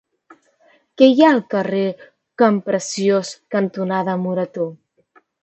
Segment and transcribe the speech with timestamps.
[1.01, 1.81] Què hi ha al carrer
[2.43, 4.69] Campreciós cantonada Morató?